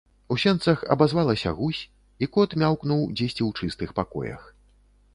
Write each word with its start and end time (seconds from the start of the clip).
У 0.35 0.35
сенцах 0.43 0.79
абазвалася 0.95 1.53
гусь, 1.59 1.83
і 2.23 2.31
кот 2.39 2.57
мяўкнуў 2.65 3.07
дзесьці 3.17 3.39
ў 3.49 3.71
чыстых 3.71 3.89
пакоях. 4.01 4.53